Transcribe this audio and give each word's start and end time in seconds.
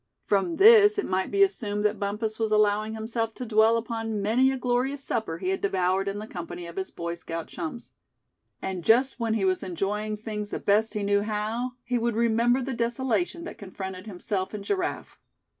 From 0.25 0.55
this 0.55 0.97
it 0.97 1.05
might 1.05 1.29
be 1.29 1.43
assumed 1.43 1.85
that 1.85 1.99
Bumpus 1.99 2.39
was 2.39 2.49
allowing 2.49 2.95
himself 2.95 3.35
to 3.35 3.45
dwell 3.45 3.77
upon 3.77 4.19
many 4.19 4.49
a 4.51 4.57
glorious 4.57 5.03
supper 5.03 5.37
he 5.37 5.49
had 5.49 5.61
devoured 5.61 6.07
in 6.07 6.17
the 6.17 6.25
company 6.25 6.65
of 6.65 6.75
his 6.75 6.89
Boy 6.89 7.13
Scout 7.13 7.45
chums; 7.45 7.91
and 8.63 8.83
just 8.83 9.19
then 9.19 9.35
he 9.35 9.45
was 9.45 9.61
enjoying 9.61 10.17
things 10.17 10.49
the 10.49 10.59
best 10.59 10.95
he 10.95 11.03
knew 11.03 11.21
how, 11.21 11.73
he 11.83 11.99
would 11.99 12.15
remember 12.15 12.63
the 12.63 12.73
desolation 12.73 13.43
that 13.43 13.59
confronted 13.59 14.07
himself 14.07 14.55
and 14.55 14.63
Giraffe. 14.63 15.19